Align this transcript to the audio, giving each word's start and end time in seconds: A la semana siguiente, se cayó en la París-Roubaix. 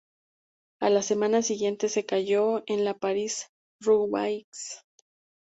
A 0.79 0.89
la 0.89 1.03
semana 1.03 1.43
siguiente, 1.43 1.87
se 1.87 2.07
cayó 2.07 2.63
en 2.65 2.85
la 2.85 2.97
París-Roubaix. 2.97 4.83